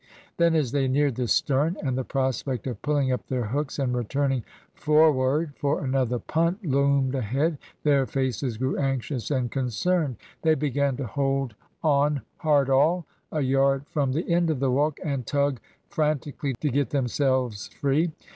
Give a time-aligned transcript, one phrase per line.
[0.37, 3.95] Then, as they neared the stern, and the prospect of pulling up their hooks and
[3.95, 4.43] returning
[4.73, 10.15] fora'd for another "punt" loomed ahead, their faces grew anxious and concerned.
[10.41, 11.53] They began to hold
[11.83, 15.59] on "hard all," a yard from the end of the walk, and tug
[15.91, 18.11] frantically to get themselves free.